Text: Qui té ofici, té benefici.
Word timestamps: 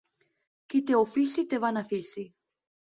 Qui 0.73 0.81
té 0.89 0.97
ofici, 1.03 1.47
té 1.55 1.63
benefici. 1.69 2.29